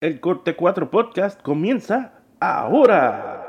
[0.00, 3.41] El Corte 4 Podcast comienza ahora.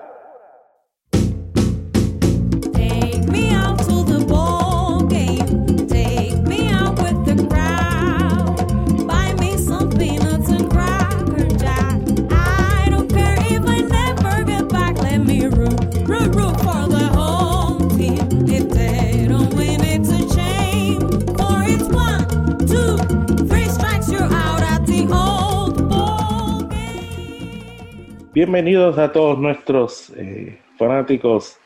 [28.34, 31.58] Bienvenidos a todos nuestros eh, fanáticos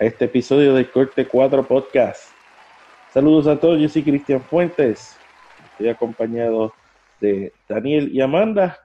[0.00, 2.30] a este episodio del Corte 4 Podcast.
[3.12, 5.14] Saludos a todos, yo soy Cristian Fuentes.
[5.72, 6.72] Estoy acompañado
[7.20, 8.78] de Daniel y Amanda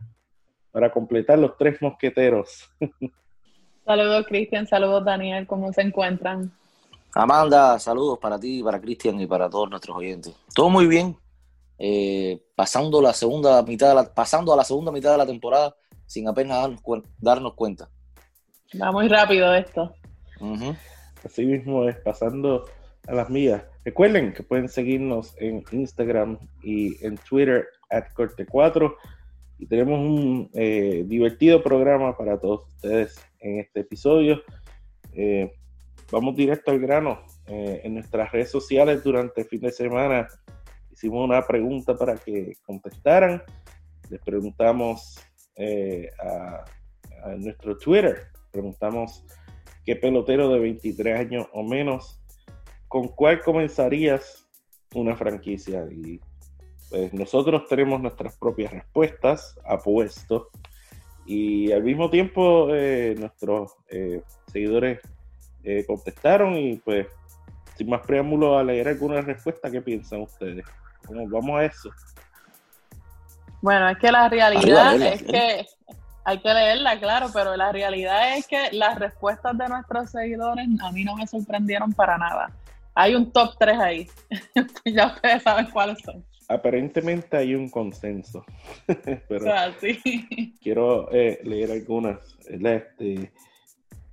[0.74, 2.70] para completar los tres mosqueteros.
[3.86, 6.52] Saludos Cristian, saludos Daniel, ¿cómo se encuentran?
[7.16, 10.36] Amanda, saludos para ti, para Cristian y para todos nuestros oyentes.
[10.54, 11.16] Todo muy bien.
[11.84, 15.76] Eh, pasando la segunda mitad de la, pasando a la segunda mitad de la temporada
[16.06, 17.90] sin apenas darnos, cuen- darnos cuenta.
[18.80, 19.92] Va muy rápido esto.
[21.26, 22.66] Así mismo es pasando
[23.08, 23.64] a las mías.
[23.84, 28.96] Recuerden que pueden seguirnos en Instagram y en Twitter at Corte4
[29.58, 34.42] y tenemos un eh, divertido programa para todos ustedes en este episodio.
[35.14, 35.52] Eh,
[36.12, 37.22] vamos directo al grano.
[37.48, 40.28] Eh, en nuestras redes sociales durante el fin de semana
[40.92, 43.42] hicimos una pregunta para que contestaran.
[44.10, 45.20] Les preguntamos
[45.56, 46.66] eh, a,
[47.38, 49.24] nuestro Twitter, preguntamos
[49.86, 52.20] qué pelotero de 23 años o menos,
[52.88, 54.48] con cuál comenzarías
[54.96, 55.86] una franquicia.
[55.92, 56.20] Y
[56.90, 60.50] pues nosotros tenemos nuestras propias respuestas, apuesto,
[61.26, 65.00] y al mismo tiempo eh, nuestros eh, seguidores
[65.86, 67.06] contestaron y pues
[67.78, 70.66] sin más preámbulo a leer algunas respuestas, ¿qué piensan ustedes?
[71.12, 71.90] Vamos, vamos a eso.
[73.62, 75.66] Bueno, es que la realidad leerla, es que
[76.24, 80.92] hay que leerla, claro, pero la realidad es que las respuestas de nuestros seguidores a
[80.92, 82.52] mí no me sorprendieron para nada.
[82.96, 84.08] Hay un top 3 ahí.
[84.86, 86.24] ya ustedes saben cuáles son.
[86.48, 88.44] Aparentemente hay un consenso,
[89.30, 90.54] O sea, sí.
[90.62, 92.20] quiero eh, leer algunas.
[92.46, 93.32] Este,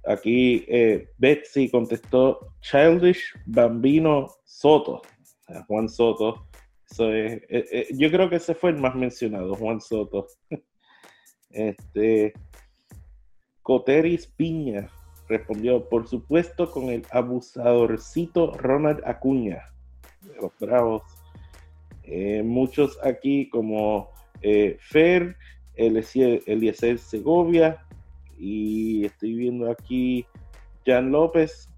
[0.06, 5.02] aquí eh, Betsy contestó Childish Bambino Soto, o
[5.46, 6.47] sea, Juan Soto.
[6.90, 10.26] Es, eh, eh, yo creo que ese fue el más mencionado, Juan Soto.
[11.50, 12.32] este,
[13.62, 14.88] Coteris Piña
[15.28, 19.62] respondió, por supuesto, con el abusadorcito Ronald Acuña
[20.22, 21.02] de los Bravos.
[22.04, 24.10] Eh, muchos aquí como
[24.40, 25.36] eh, Fer,
[25.76, 27.84] Eliezer Segovia
[28.38, 30.24] y estoy viendo aquí
[30.86, 31.68] Jan López.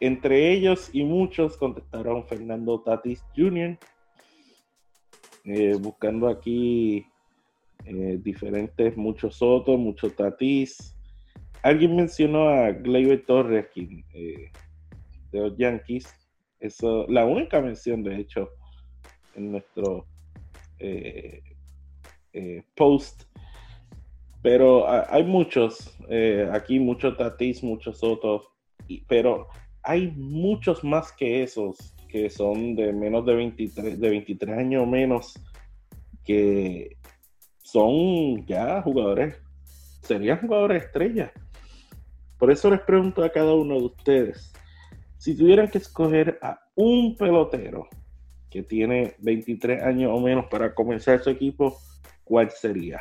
[0.00, 3.78] Entre ellos y muchos contestaron Fernando Tatis Jr.
[5.48, 7.06] Eh, buscando aquí
[7.84, 10.98] eh, diferentes, muchos Soto, mucho Tatis.
[11.62, 14.50] Alguien mencionó a Gleyber Torres quien, eh,
[15.30, 16.12] de los Yankees.
[16.58, 18.50] Eso, la única mención, de hecho,
[19.34, 20.08] en nuestro
[20.80, 21.42] eh,
[22.32, 23.22] eh, post.
[24.42, 25.96] Pero hay muchos,
[26.52, 28.48] aquí muchos Tatis, muchos Soto,
[28.86, 29.48] y- pero
[29.82, 34.86] hay muchos más que esos que son de menos de 23, de 23 años o
[34.86, 35.34] menos,
[36.24, 36.96] que
[37.62, 39.36] son ya jugadores,
[40.00, 41.30] serían jugadores estrellas.
[42.38, 44.54] Por eso les pregunto a cada uno de ustedes,
[45.18, 47.86] si tuvieran que escoger a un pelotero
[48.48, 51.76] que tiene 23 años o menos para comenzar su equipo,
[52.24, 53.00] ¿cuál sería?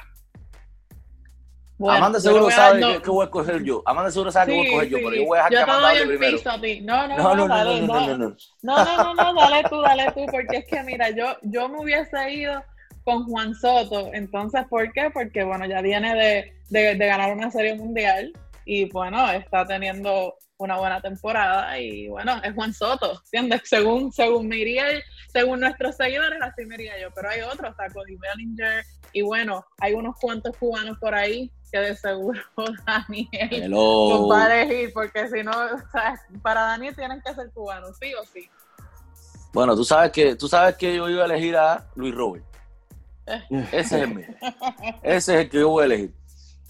[1.77, 3.83] Bueno, Amanda yo seguro sabe dar que, dos- que voy a escoger yo.
[3.85, 5.21] Amanda seguro sabe que voy a escoger yo, Sí, pero sí.
[5.21, 6.37] yo voy a dejar que te Amanda hable primero.
[6.49, 6.81] a ti.
[6.81, 8.35] No, no, No, no, no, no, dale, no, no, no, no.
[8.61, 11.79] No, no, no, no, dale tú, dale tú, porque es que mira, yo, yo me
[11.81, 12.63] hubiese ido
[13.03, 15.09] con Juan Soto, entonces, ¿por qué?
[15.13, 18.31] Porque, bueno, ya viene de, de, de ganar una serie mundial
[18.65, 23.61] y, bueno, está teniendo una buena temporada y, bueno, es Juan Soto, ¿entiendes?
[23.65, 24.85] Según, según me iría,
[25.31, 29.65] según nuestros seguidores, así me iría yo, pero hay otros, está Cody Bellinger y, bueno,
[29.79, 32.39] hay unos cuantos cubanos por ahí que de seguro
[32.85, 37.51] Daniel los va a elegir, porque si no, o sea, para Daniel tienen que ser
[37.51, 38.49] cubanos, sí o sí.
[39.51, 42.45] Bueno, tú sabes que tú sabes que yo iba a elegir a Luis Robert.
[43.71, 44.27] Ese es el mío.
[45.01, 46.13] Ese es el que yo voy a elegir.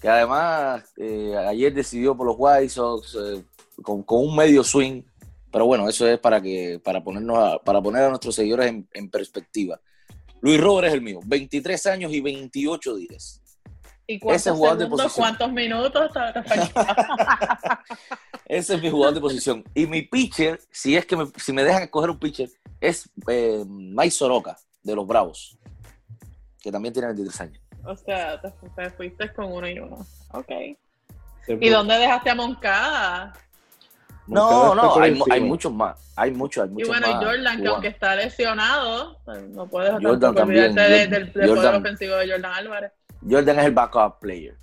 [0.00, 3.44] Que además eh, ayer decidió por los White Sox eh,
[3.82, 5.02] con, con un medio swing.
[5.50, 8.88] Pero bueno, eso es para que para ponernos a, para poner a nuestros seguidores en,
[8.92, 9.80] en perspectiva.
[10.40, 13.40] Luis Robert es el mío, 23 años y 28 días.
[14.06, 15.12] ¿Y cuántos Ese jugador de posición.
[15.16, 16.10] cuántos minutos?
[18.46, 19.64] Ese es mi jugador de posición.
[19.74, 22.48] Y mi pitcher, si es que me, si me dejan escoger un pitcher,
[22.80, 25.58] es eh, Mike Soroka, de los Bravos,
[26.60, 27.60] que también tiene 23 años.
[27.86, 29.98] O sea, te, fu- te fuiste con uno y uno.
[30.32, 30.50] Ok.
[31.48, 33.32] ¿Y dónde dejaste a Moncada?
[34.26, 35.02] No, Moncada no, por
[35.32, 36.12] hay, muchos más.
[36.16, 37.24] Hay muchos, hay Y muchos bueno, y más.
[37.24, 41.54] Jordan, que aunque está lesionado, pues, no puedes Jordan también, olvidarte de- Jordan- del, del
[41.54, 42.92] poder ofensivo de Jordan Álvarez.
[43.28, 44.56] Jordan es el backup player.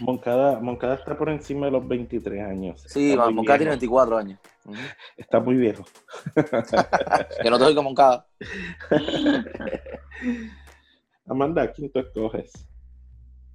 [0.00, 2.82] Moncada, Moncada está por encima de los 23 años.
[2.86, 3.80] Sí, Moncada tiene viejo.
[3.80, 4.38] 24 años.
[5.16, 5.84] Está muy viejo.
[7.42, 8.26] Que no te oiga Moncada.
[11.28, 12.52] Amanda, ¿quién tú escoges?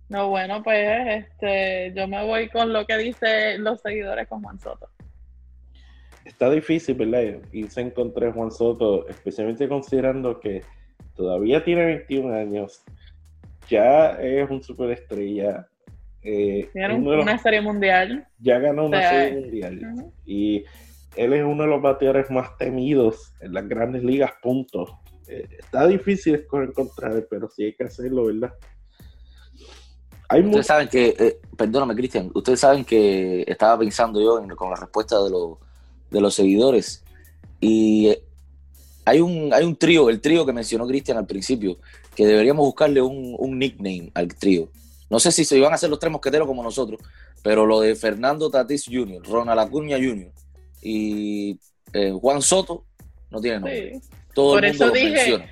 [0.09, 4.59] No, bueno, pues este, yo me voy con lo que dicen los seguidores con Juan
[4.59, 4.89] Soto.
[6.25, 7.41] Está difícil, ¿verdad?
[7.51, 10.63] Irse en contra de Juan Soto, especialmente considerando que
[11.15, 12.83] todavía tiene 21 años,
[13.69, 15.67] ya es un superestrella,
[16.21, 18.27] eh, Tiene los- una serie mundial.
[18.39, 20.65] ya ganó una o sea, serie mundial y
[21.15, 24.99] él es uno de los bateadores más temidos en las grandes ligas, punto.
[25.31, 28.53] Eh, está difícil escoger en contra de él, pero sí hay que hacerlo, ¿verdad?
[30.27, 34.69] Hay Ustedes saben que, eh, perdóname, Cristian, ustedes saben que estaba pensando yo en- con
[34.69, 35.57] la respuesta de, los
[36.09, 37.03] de los seguidores.
[37.59, 38.23] Y eh,
[39.05, 41.77] hay un, hay un trío, el trío que mencionó Cristian al principio,
[42.15, 44.69] que deberíamos buscarle un, un nickname al trío.
[45.09, 46.99] No sé si se iban a hacer los tres mosqueteros como nosotros,
[47.43, 50.31] pero lo de Fernando Tatis Jr., Ronald Acuña Jr.
[50.81, 51.59] y
[51.93, 52.85] eh, Juan Soto
[53.29, 53.99] no tiene nombre.
[54.01, 54.09] Sí.
[54.33, 55.45] Todo Por el mundo eso lo dije- menciona.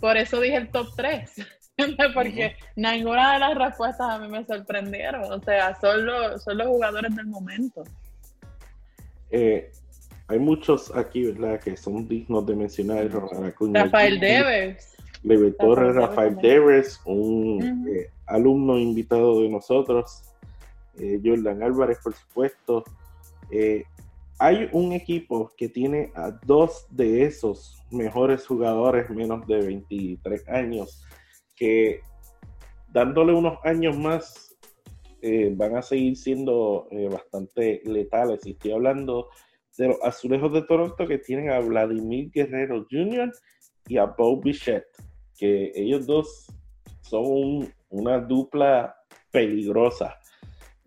[0.00, 1.30] Por eso dije el top 3.
[2.14, 5.24] Porque ninguna de las respuestas a mí me sorprendieron.
[5.32, 7.84] O sea, son los, son los jugadores del momento.
[9.30, 9.70] eh,
[10.28, 11.58] hay muchos aquí, ¿verdad?
[11.60, 13.10] Que son dignos de mencionar.
[13.10, 14.94] Rafael Jr., Devers.
[15.24, 16.36] Levi Torres, Rafael.
[16.36, 20.22] Devers, un eh, alumno invitado de nosotros,
[20.98, 22.84] eh, Jordan Álvarez, por supuesto.
[23.50, 23.82] Eh,
[24.40, 31.04] hay un equipo que tiene a dos de esos mejores jugadores menos de 23 años
[31.54, 32.00] que
[32.88, 34.56] dándole unos años más
[35.20, 38.46] eh, van a seguir siendo eh, bastante letales.
[38.46, 39.28] Y estoy hablando
[39.76, 43.30] de los azulejos de Toronto que tienen a Vladimir Guerrero Jr.
[43.88, 44.86] y a Bo Bichette,
[45.38, 46.46] que ellos dos
[47.02, 48.96] son un- una dupla
[49.30, 50.18] peligrosa.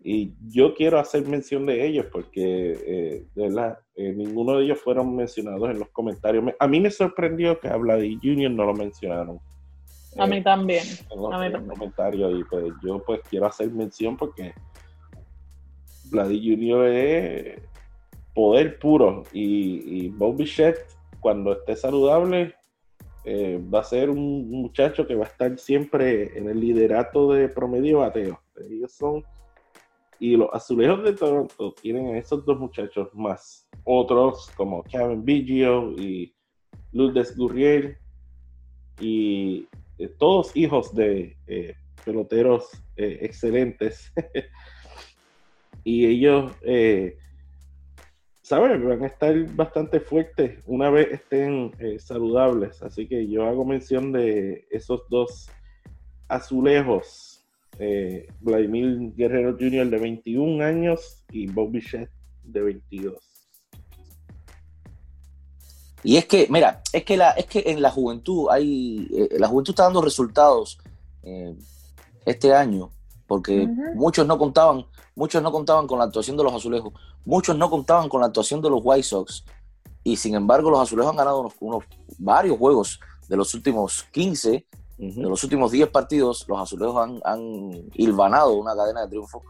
[0.06, 4.78] Y yo quiero hacer mención de ellos porque, eh, de verdad, eh, ninguno de ellos
[4.78, 6.44] fueron mencionados en los comentarios.
[6.44, 8.50] Me- a mí me sorprendió que a Vladimir Jr.
[8.50, 9.40] no lo mencionaron.
[10.18, 10.84] A eh, mí también.
[11.10, 11.78] en los, A mí en los también.
[11.78, 14.52] comentarios y pues yo pues quiero hacer mención porque
[16.10, 17.60] Vladi Junior es
[18.34, 20.84] poder puro y, y Bob Bichette
[21.20, 22.54] cuando esté saludable
[23.24, 27.48] eh, va a ser un muchacho que va a estar siempre en el liderato de
[27.48, 28.38] promedio bateo.
[28.70, 29.24] Ellos son
[30.24, 35.92] y los azulejos de Toronto tienen a esos dos muchachos más otros como Kevin Biggio
[35.92, 36.34] y
[36.92, 37.98] Lourdes Gurriel
[38.98, 41.74] y eh, todos hijos de eh,
[42.06, 44.14] peloteros eh, excelentes.
[45.84, 46.52] y ellos,
[48.40, 48.88] ¿saben?
[48.88, 52.82] Van a estar bastante fuertes una vez estén saludables.
[52.82, 55.50] Así que yo hago mención de esos dos
[56.28, 57.33] azulejos.
[57.78, 59.88] Eh, Vladimir Guerrero Jr.
[59.90, 62.10] de 21 años y Bob Bichette
[62.42, 63.14] de 22.
[66.04, 69.48] Y es que, mira, es que, la, es que en la juventud hay, eh, la
[69.48, 70.78] juventud está dando resultados
[71.22, 71.56] eh,
[72.26, 72.90] este año,
[73.26, 76.92] porque muchos no contaban, muchos no contaban con la actuación de los azulejos,
[77.24, 79.44] muchos no contaban con la actuación de los White Sox,
[80.02, 81.84] y sin embargo los azulejos han ganado unos, unos
[82.18, 84.66] varios juegos de los últimos 15
[84.96, 89.42] De los últimos 10 partidos, los azulejos han, han hilvanado una cadena de triunfo.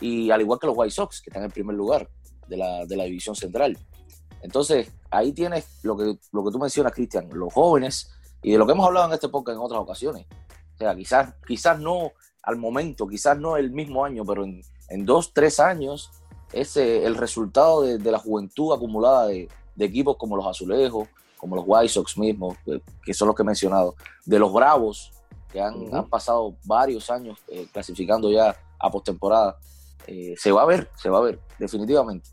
[0.00, 2.08] Y al igual que los White Sox, que están en primer lugar
[2.48, 3.78] de la, de la división central.
[4.42, 8.10] Entonces, ahí tienes lo que, lo que tú mencionas, Cristian, los jóvenes,
[8.42, 10.26] y de lo que hemos hablado en este podcast en otras ocasiones.
[10.74, 12.12] O sea, quizás, quizás no
[12.42, 16.10] al momento, quizás no el mismo año, pero en, en dos, tres años,
[16.52, 21.56] es el resultado de, de la juventud acumulada de, de equipos como los Azulejos, como
[21.56, 25.12] los White Sox mismos, que, que son los que he mencionado, de los Bravos,
[25.52, 25.96] que han, Ujú.
[25.96, 29.56] han pasado varios años eh, clasificando ya a postemporada.
[30.06, 32.30] Eh, se va a ver, se va a ver, definitivamente.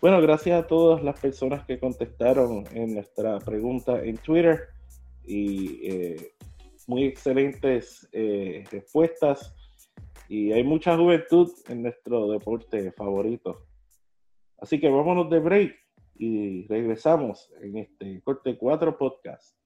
[0.00, 4.68] Bueno, gracias a todas las personas que contestaron en nuestra pregunta en Twitter
[5.24, 6.34] y eh,
[6.88, 9.54] muy excelentes eh, respuestas.
[10.28, 13.66] Y hay mucha juventud en nuestro deporte favorito.
[14.58, 15.74] Así que vámonos de break
[16.14, 19.56] y regresamos en este corte 4 podcast.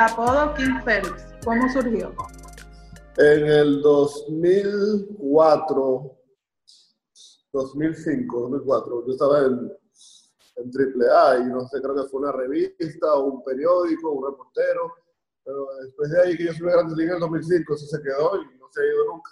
[0.00, 2.12] Apodo King Félix, ¿cómo surgió?
[3.18, 6.16] En el 2004,
[7.52, 9.70] 2005, 2004, yo estaba en,
[10.56, 10.70] en
[11.02, 14.94] AAA y no sé, creo que fue una revista un periódico, un reportero,
[15.44, 18.02] pero después de ahí que yo subí a Grandes Ligas en el 2005, eso se
[18.02, 19.30] quedó y no se ha ido nunca.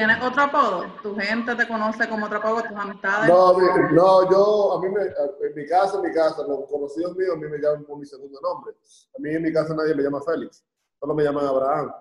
[0.00, 0.86] ¿Tienes otro apodo?
[1.02, 2.62] ¿Tu gente te conoce como otro apodo?
[2.62, 3.28] ¿Tus amistades?
[3.28, 7.14] No, mi- no, yo, a mí me, en mi casa, en mi casa, los conocidos
[7.18, 8.72] míos a mí me llaman por mi segundo nombre.
[9.14, 10.64] A mí en mi casa nadie me llama Félix,
[10.98, 11.92] solo me llaman Abraham.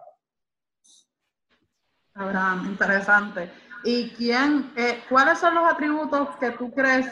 [2.14, 3.52] Abraham, interesante.
[3.84, 7.06] ¿Y quién, eh, cuáles son los atributos que tú crees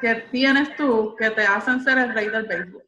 [0.00, 2.82] que tienes tú que te hacen ser el rey del béisbol?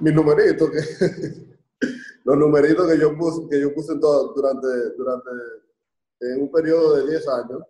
[0.00, 0.78] mis numeritos, que,
[2.28, 4.68] los numeritos que yo puse, que yo puse todo, durante,
[4.98, 5.30] durante
[6.20, 7.62] en un periodo de 10 años,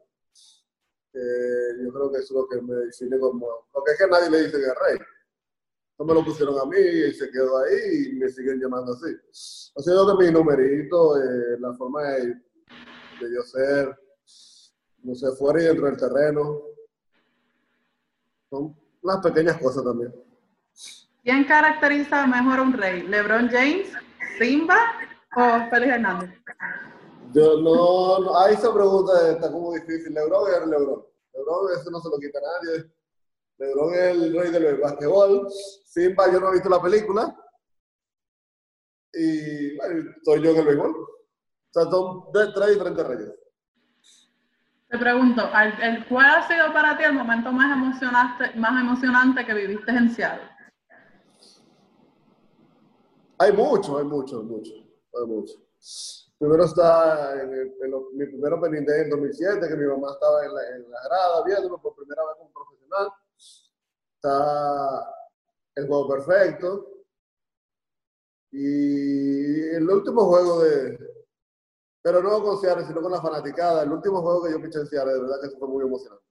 [1.80, 4.60] yo creo que es lo que me define como, porque es que nadie le dicen
[4.60, 4.98] el rey.
[5.96, 9.14] No me lo pusieron a mí y se quedó ahí y me siguen llamando así.
[9.76, 12.34] Ha sido que mis numeritos, eh, la forma de,
[13.32, 13.96] yo ser,
[15.04, 16.62] no sé, fuera y dentro del terreno,
[18.50, 20.12] son unas pequeñas cosas también.
[21.28, 23.02] ¿Quién caracteriza mejor a un rey?
[23.02, 23.92] ¿LeBron James,
[24.38, 24.78] Simba
[25.36, 26.30] o Félix Hernández?
[27.34, 30.14] Yo no, no- ahí esa pregunta está como difícil.
[30.14, 31.04] LeBron es LeBron.
[31.34, 32.90] LeBron eso no se lo quita a nadie.
[33.58, 35.46] LeBron es el rey del basquetbol.
[35.84, 37.36] Simba, yo no he visto la película.
[39.12, 40.92] Y bueno, soy yo en el béisbol.
[40.92, 43.34] O sea, son de- tres diferentes reyes.
[44.88, 45.42] Te pregunto,
[46.08, 50.56] ¿cuál ha sido para ti el momento más emocionante, más emocionante que viviste en Seattle?
[53.40, 55.54] Hay mucho, hay mucho, mucho, hay mucho.
[56.38, 60.86] Primero está en, mi primer day en 2007, que mi mamá estaba en la, en
[60.90, 63.08] grada viéndolo por primera vez como profesional.
[64.16, 65.14] Está
[65.76, 66.90] el juego perfecto.
[68.50, 70.98] Y el último juego de...
[72.02, 73.82] Pero no con Seattle, sino con la fanaticada.
[73.82, 76.24] El último juego que yo piché en Seattle, de verdad que fue muy emocionante.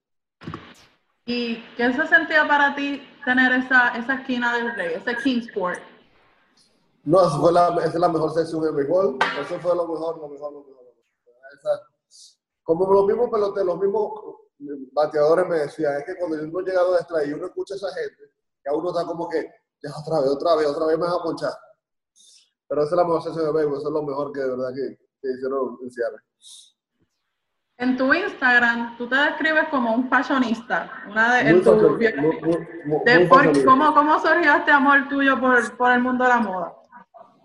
[1.26, 5.80] ¿Y qué se sentía para ti tener esa, esa esquina del rey, ese Kingsport?
[7.08, 9.18] No, esa, fue la, esa es la mejor sección de béisbol.
[9.42, 10.84] Eso fue lo mejor, lo mejor, lo mejor.
[10.84, 10.94] lo mejor.
[11.58, 11.82] Esa-
[12.64, 14.12] como los mismos peloteros, los mismos
[14.92, 17.94] bateadores me decían, es que cuando uno llega a extra y uno escucha a esa
[17.94, 18.24] gente,
[18.62, 19.40] que a uno está como que,
[19.82, 21.54] ya otra vez, otra vez, otra vez me vas a ponchar.
[22.68, 24.70] Pero esa es la mejor sección de béisbol, eso es lo mejor que de verdad
[24.76, 26.20] que, que hicieron en Seattle.
[27.78, 30.92] En tu Instagram, tú te describes como un fashionista.
[31.10, 31.98] Una de, Muy tu muy-
[33.06, 33.64] de por-.
[33.66, 36.74] ¿cómo, ¿Cómo surgió este amor tuyo por, por el mundo de la moda?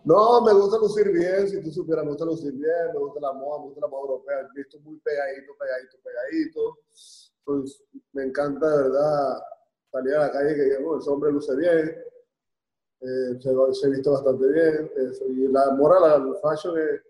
[0.05, 3.33] No, me gusta lucir bien, si tú supieras, me gusta lucir bien, me gusta la
[3.33, 6.79] moda, me gusta la moda europea, visto muy pegadito, pegadito, pegadito.
[7.45, 9.43] Pues me encanta de verdad
[9.93, 11.97] salir a la calle que digamos, ese hombre luce bien,
[13.01, 17.03] eh, se, se viste bastante bien, eso, y la moral, la fashion es,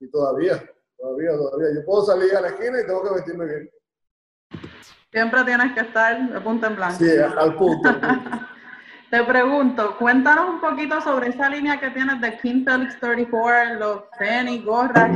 [0.00, 0.62] y todavía,
[0.96, 1.74] todavía, todavía.
[1.74, 3.70] Yo puedo salir a la esquina y tengo que vestirme bien.
[5.10, 6.98] Siempre tienes que estar de punta en blanco.
[6.98, 7.88] Sí, al punto.
[7.88, 8.46] al punto.
[9.12, 14.10] Te pregunto, cuéntanos un poquito sobre esa línea que tienes de King Felix 34, los
[14.18, 15.10] tenis, gorras,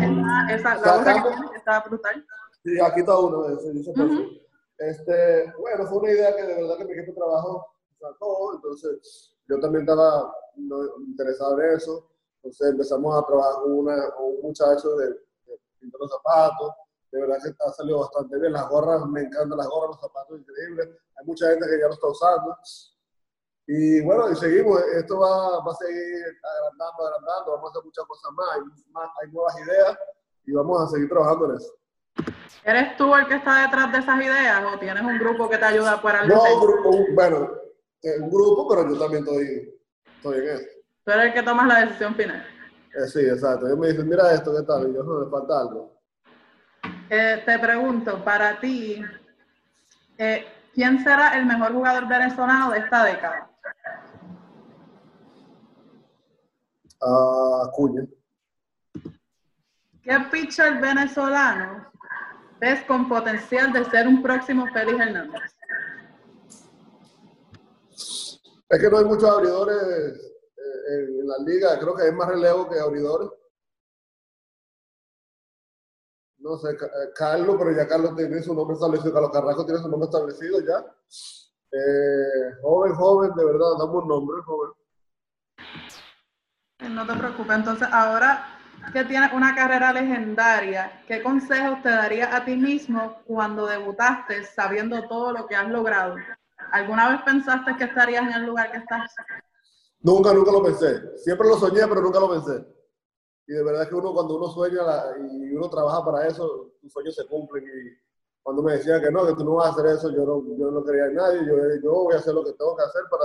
[0.50, 2.26] esa, la gorra que tienes está brutal.
[2.62, 4.44] Sí, aquí está uno, ese, perfecto.
[4.76, 7.66] Este, bueno, fue una idea que de verdad que mi equipo
[7.98, 12.06] sacó, entonces yo también estaba nos interesaba en eso.
[12.42, 16.70] Entonces empezamos a trabajar con, una, con un muchacho de, de pintar los zapatos.
[17.12, 18.52] De verdad que ha salido bastante bien.
[18.52, 20.86] Las gorras, me encantan las gorras, los zapatos increíbles.
[21.18, 22.56] Hay mucha gente que ya lo está usando.
[23.68, 24.80] Y bueno, y seguimos.
[24.96, 27.52] Esto va, va a seguir agrandando, agrandando.
[27.52, 28.46] Vamos a hacer muchas cosas más.
[28.54, 28.60] Hay,
[28.92, 29.98] más, hay nuevas ideas
[30.46, 31.72] y vamos a seguir trabajando en eso.
[32.64, 35.64] ¿Eres tú el que está detrás de esas ideas o tienes un grupo que te
[35.64, 37.50] ayuda para el No, un grupo, un- bueno,
[38.02, 39.80] eh, un grupo, pero yo también estoy,
[40.16, 40.70] estoy en esto.
[41.04, 42.44] Tú eres el que tomas la decisión final.
[42.94, 43.66] Eh, sí, exacto.
[43.66, 44.88] Ellos me dicen, mira esto, ¿qué tal?
[44.90, 46.00] Y yo, no, me falta algo.
[47.08, 49.04] Eh, te pregunto, para ti,
[50.18, 50.44] eh,
[50.76, 53.50] ¿quién será el mejor jugador venezolano de esta década?
[57.00, 58.02] Ah, Cuña.
[60.02, 61.90] ¿Qué pitcher venezolano
[62.60, 65.42] ves con potencial de ser un próximo Félix Hernández?
[68.68, 71.78] Es que no hay muchos abridores eh, en, en la liga.
[71.78, 73.30] Creo que hay más relevo que abridores.
[76.46, 79.12] No sé, eh, Carlos, pero ya Carlos tiene su nombre establecido.
[79.12, 80.78] Carlos Carrasco tiene su nombre establecido ya.
[81.72, 84.70] Eh, joven, joven, de verdad, damos un nombre, joven.
[86.94, 87.56] No te preocupes.
[87.56, 88.46] Entonces, ahora
[88.92, 95.08] que tienes una carrera legendaria, ¿qué consejos te darías a ti mismo cuando debutaste sabiendo
[95.08, 96.14] todo lo que has logrado?
[96.70, 99.12] ¿Alguna vez pensaste que estarías en el lugar que estás?
[99.98, 101.18] Nunca, nunca lo pensé.
[101.18, 102.75] Siempre lo soñé, pero nunca lo pensé.
[103.48, 106.92] Y de verdad que uno, cuando uno sueña la- y uno trabaja para eso, tus
[106.92, 107.64] sueños se cumplen.
[107.64, 107.96] Y
[108.42, 110.70] cuando me decían que no, que tú no vas a hacer eso, yo no, yo
[110.70, 111.40] no creía en nadie.
[111.46, 113.24] Yo, yo voy a hacer lo que tengo que hacer para,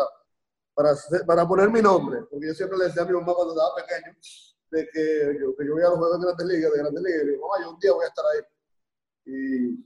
[0.75, 2.21] para, hacer- para poner mi nombre.
[2.29, 4.15] Porque yo siempre le decía a mi mamá cuando estaba pequeño,
[4.71, 7.21] de que yo, que yo voy a los juegos de Grandes Ligas, de Grandes Ligas,
[7.21, 8.41] y le digo, mamá, yo un día voy a estar ahí.
[9.25, 9.85] Y,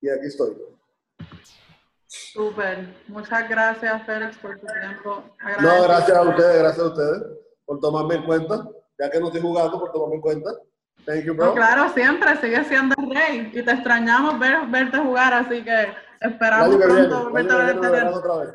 [0.00, 0.56] y aquí estoy.
[2.06, 2.94] Súper.
[3.08, 5.22] Muchas gracias, Félix, por tu tiempo.
[5.60, 7.22] No, gracias a ustedes, gracias a ustedes
[7.64, 8.68] por tomarme en cuenta,
[9.04, 10.50] ya que no estoy jugando, por tomarme en cuenta.
[11.04, 11.46] Thank you, bro.
[11.46, 15.88] No, claro, siempre sigue siendo el rey y te extrañamos ver, verte jugar, así que
[16.20, 18.54] esperamos que pronto volverte a ver otra vez.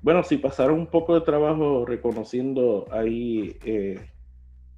[0.00, 4.10] Bueno, si pasaron un poco de trabajo reconociendo ahí eh,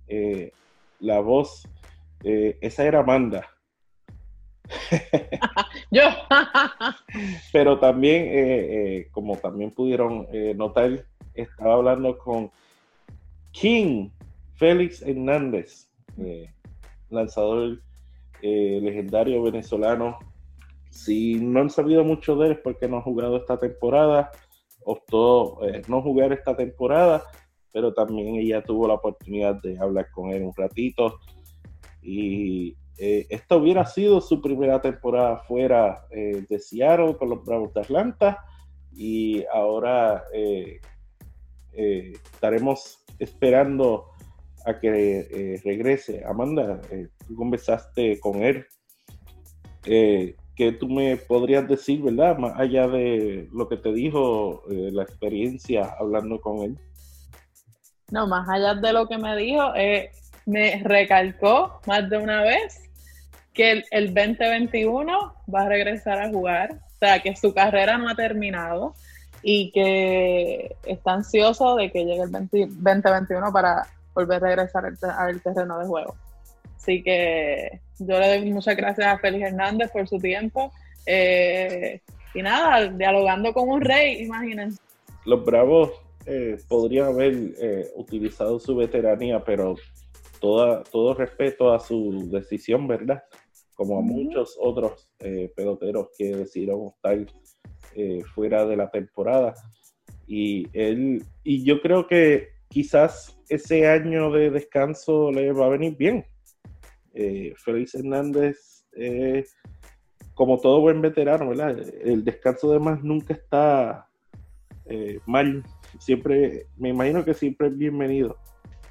[0.09, 0.53] eh,
[1.01, 1.69] la voz,
[2.25, 3.49] eh, esa era Amanda.
[5.91, 6.03] Yo.
[7.53, 8.67] Pero también, eh,
[8.99, 12.51] eh, como también pudieron eh, notar, estaba hablando con
[13.53, 14.11] King
[14.57, 15.89] Félix Hernández,
[16.19, 16.51] eh,
[17.11, 17.81] lanzador
[18.43, 20.19] eh, legendario venezolano.
[20.91, 24.31] Si no han sabido mucho de él es porque no ha jugado esta temporada,
[24.85, 27.23] optó eh, no jugar esta temporada,
[27.73, 31.19] pero también ella tuvo la oportunidad de hablar con él un ratito.
[32.03, 37.81] Y eh, esta hubiera sido su primera temporada fuera de Seattle con los Bravos de
[37.81, 38.39] Atlanta
[38.95, 40.23] y ahora
[41.73, 44.16] estaremos esperando
[44.67, 46.25] a que eh, regrese.
[46.25, 48.67] Amanda, eh, tú conversaste con él.
[49.85, 52.37] Eh, ¿Qué tú me podrías decir, verdad?
[52.39, 56.79] Más allá de lo que te dijo, eh, la experiencia hablando con él.
[58.11, 59.73] No, más allá de lo que me dijo,
[60.47, 62.81] me recalcó más de una vez
[63.53, 68.09] que el, el 2021 va a regresar a jugar, o sea, que su carrera no
[68.09, 68.95] ha terminado
[69.43, 74.99] y que está ansioso de que llegue el 20 2021 para volver a regresar al,
[74.99, 76.17] te- al terreno de juego.
[76.77, 80.73] Así que yo le doy muchas gracias a Félix Hernández por su tiempo.
[81.07, 82.01] eh,
[82.35, 84.79] y nada, dialogando con un rey, imagínense.
[85.25, 85.91] los Bravos
[86.27, 89.77] eh, podrían haber eh, utilizado su veteranía, pero
[90.41, 93.23] toda, todo respeto a su decisión, ¿verdad?
[93.75, 95.09] Como a muchos otros
[95.55, 97.19] peloteros que decidieron estar
[98.35, 99.55] fuera de la temporada.
[100.27, 105.97] Y él, y yo creo que quizás ese año de descanso le va a venir
[105.97, 106.27] bien.
[107.15, 109.45] Eh, Félix Hernández, eh,
[110.35, 111.79] como todo buen veterano, ¿verdad?
[112.03, 114.07] El descanso de más nunca está
[114.85, 115.63] eh, mal.
[115.99, 118.37] Siempre, me imagino que siempre es bienvenido.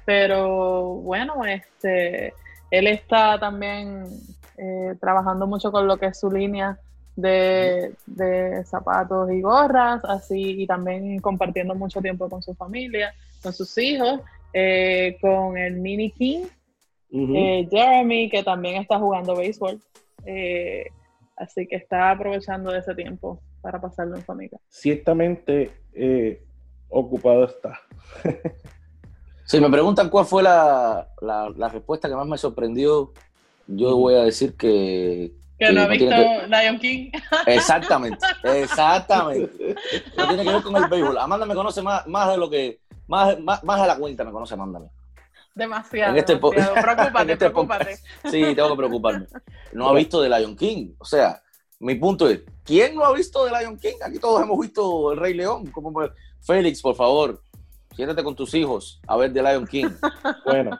[0.04, 2.34] Pero bueno, este,
[2.70, 4.04] él está también
[4.58, 6.78] eh, trabajando mucho con lo que es su línea
[7.14, 13.52] de, de zapatos y gorras, así, y también compartiendo mucho tiempo con su familia, con
[13.52, 14.20] sus hijos,
[14.58, 16.46] eh, con el Mini King,
[17.12, 19.78] eh, Jeremy, que también está jugando béisbol.
[20.24, 20.86] Eh,
[21.36, 24.58] así que está aprovechando de ese tiempo para pasarlo en familia.
[24.68, 26.42] Ciertamente eh,
[26.88, 27.78] ocupado está.
[29.48, 33.12] Si me preguntan cuál fue la, la- la respuesta que más me sorprendió,
[33.68, 35.30] yo voy a decir que...
[35.56, 37.10] Que no ha visto tiene Lion King.
[37.46, 39.76] Exactamente, exactamente.
[40.16, 41.16] No tiene que ver con el béisbol.
[41.18, 44.32] Amanda me conoce más, más de lo que Más, más, más de la cuenta me
[44.32, 44.80] conoce Amanda.
[45.54, 46.12] Demasiado.
[46.12, 46.74] En este demasiado.
[46.82, 47.96] Preocúpate, este preocúpate.
[48.30, 49.26] Sí, tengo que preocuparme.
[49.72, 50.92] No ha visto The Lion King.
[50.98, 51.42] O sea,
[51.78, 53.94] mi punto es, ¿quién no ha visto The Lion King?
[54.04, 55.66] Aquí todos hemos visto El Rey León.
[55.70, 57.42] Como me- Félix, por favor,
[57.94, 59.88] siéntate con tus hijos a ver The Lion King.
[60.44, 60.78] Bueno,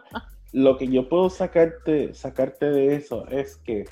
[0.52, 3.88] lo que yo puedo sacarte, sacarte de eso es que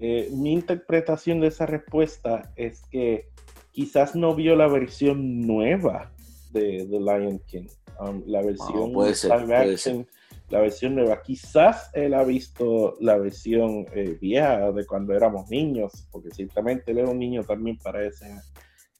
[0.00, 3.28] eh, mi interpretación de esa respuesta es que
[3.72, 6.10] quizás no vio la versión nueva
[6.56, 7.66] de The Lion King,
[8.00, 10.06] um, la versión Ah, puede ser, action,
[10.48, 11.22] la versión nueva.
[11.22, 16.98] Quizás él ha visto la versión eh, vieja de cuando éramos niños, porque ciertamente él
[16.98, 18.26] era un niño también para ese,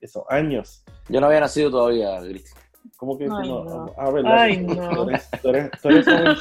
[0.00, 0.84] esos años.
[1.08, 2.58] Yo no había nacido todavía, Cristian.
[2.96, 3.64] ¿Cómo que tú Ay, no?
[3.64, 3.94] no.
[3.96, 5.08] A ver, Ay, tú no.
[5.10, 6.36] eres, tú eres- tú eres joven-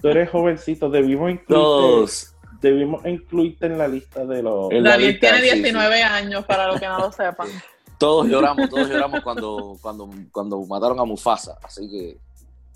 [0.00, 2.34] tú eres jovencito, debimos incluirte, Todos.
[2.60, 4.72] debimos incluirte en la lista de los...
[4.72, 5.54] Lista, tiene sí, sí.
[5.62, 7.48] 19 años, para los que no lo sepan.
[8.02, 11.56] Todos lloramos, todos lloramos cuando, cuando, cuando mataron a Mufasa.
[11.62, 12.18] Así que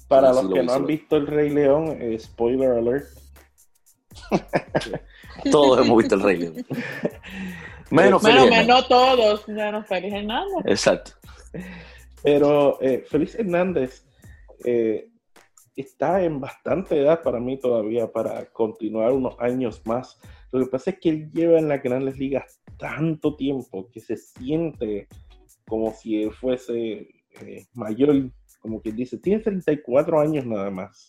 [0.07, 3.07] Para los sí que no han visto El Rey León, eh, spoiler alert,
[5.51, 6.55] todos hemos visto el Rey León.
[7.91, 8.67] Menos Bueno, Hernández.
[8.67, 10.65] menos todos, menos Félix Hernández.
[10.65, 11.11] Exacto.
[12.23, 14.05] pero eh, Félix Hernández
[14.65, 15.09] eh,
[15.75, 20.19] está en bastante edad para mí todavía para continuar unos años más.
[20.59, 24.17] Lo que pasa es que él lleva en las grandes ligas tanto tiempo que se
[24.17, 25.09] siente
[25.67, 27.09] como si él fuese
[27.41, 31.09] eh, mayor, como quien dice, tiene 34 años nada más.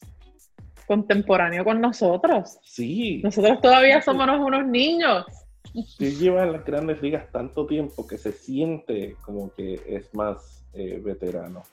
[0.87, 2.57] Contemporáneo con nosotros.
[2.63, 5.25] Sí, Nosotros todavía somos unos niños.
[5.73, 10.65] él lleva en las grandes ligas tanto tiempo que se siente como que es más
[10.73, 11.63] eh, veterano.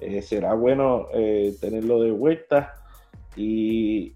[0.00, 2.74] Eh, será bueno eh, tenerlo de vuelta
[3.36, 4.14] y...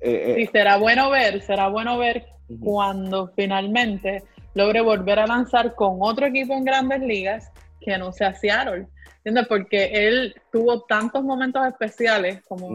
[0.00, 2.26] eh, eh, será bueno ver, será bueno ver
[2.60, 4.22] cuando finalmente
[4.54, 8.86] logre volver a lanzar con otro equipo en grandes ligas que no sea Seattle.
[9.18, 9.48] ¿Entiendes?
[9.48, 12.68] Porque él tuvo tantos momentos especiales, como,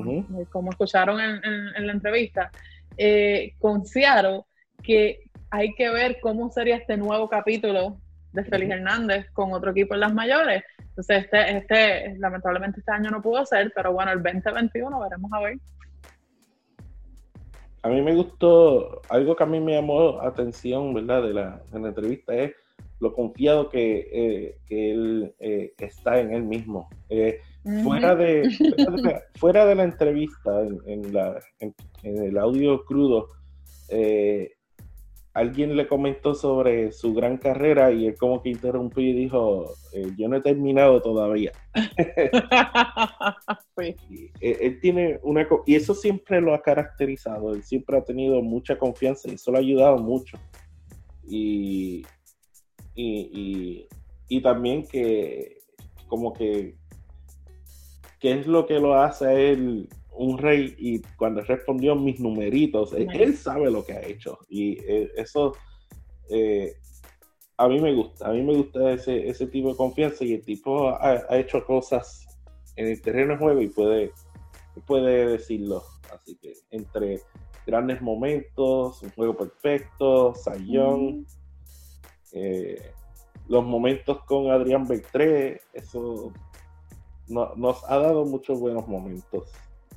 [0.70, 2.52] escucharon en, en- en la entrevista,
[2.98, 4.42] eh, con Seattle,
[4.84, 7.98] que hay que ver cómo sería este nuevo capítulo
[8.34, 8.72] de Félix.
[8.74, 10.64] Hernández con otro equipo en las mayores.
[10.80, 15.40] Entonces, este, este, lamentablemente este año no pudo ser, pero bueno, el 2021 veremos a
[15.40, 15.58] ver.
[17.84, 21.24] A mí me gustó, algo que a mí me llamó atención, ¿verdad?
[21.24, 22.54] De la, de la entrevista es
[23.00, 26.88] lo confiado que, eh, que él eh, está en él mismo.
[27.10, 27.40] Eh,
[27.84, 32.38] fuera, de, fuera, de la, fuera de la entrevista, en, en la, en, en el
[32.38, 33.28] audio crudo,
[33.90, 34.52] eh,
[35.34, 40.12] alguien le comentó sobre su gran carrera y él como que interrumpió y dijo, eh,
[40.18, 41.52] yo no he terminado todavía.
[43.78, 43.96] Sí.
[44.42, 48.78] Eh, él tiene una y eso siempre lo ha caracterizado, él siempre ha tenido mucha
[48.78, 50.38] confianza y eso lo ha ayudado mucho.
[51.28, 52.06] Y,
[52.94, 53.88] y, y-
[54.28, 55.58] y también que
[56.08, 56.76] como que
[58.20, 62.94] qué es lo que lo hace a él un rey y cuando respondió mis numeritos,
[62.94, 63.24] él, Nice.
[63.24, 65.54] él sabe lo que ha hecho y eh, eso
[66.30, 66.74] eh,
[67.58, 70.44] a mí me gusta, a mí me gusta ese, ese tipo de confianza y el
[70.44, 72.26] tipo ha, ha hecho cosas
[72.76, 74.12] en el terreno de juego y puede,
[74.86, 75.84] puede decirlo.
[76.14, 77.22] Así que entre
[77.68, 81.26] grandes momentos, un juego perfecto, Sayón,
[82.34, 82.92] eh,
[83.48, 86.32] los momentos con Adrián Beltré, eso
[87.28, 89.52] no- nos ha dado muchos buenos momentos.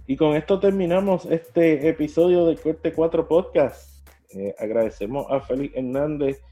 [0.06, 4.06] Y con esto terminamos este episodio de Corte 4 Podcast.
[4.36, 6.42] Eh, agradecemos a Félix Hernández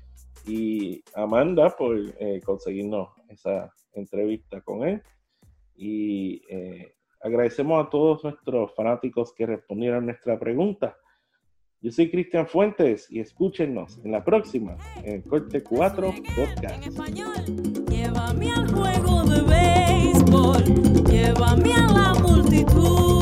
[0.46, 5.02] y Amanda por eh, conseguirnos esa entrevista con él.
[5.74, 10.96] Y eh, agradecemos a todos nuestros fanáticos que respondieron nuestra pregunta.
[11.82, 16.86] Yo soy Cristian Fuentes y escúchenos en la próxima, en Corte 4 En Podcast.
[16.86, 20.64] español, llévame al juego de béisbol,
[21.04, 23.21] llévame a la multitud.